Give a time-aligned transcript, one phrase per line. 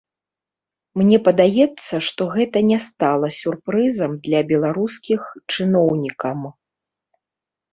[1.01, 5.21] Мне падаецца, што гэта не стала сюрпрызам для беларускіх
[5.53, 6.39] чыноўнікам.